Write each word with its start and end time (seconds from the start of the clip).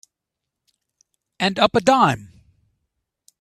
And 1.39 1.59
up 1.59 1.75
a 1.75 1.79
dime. 1.79 2.41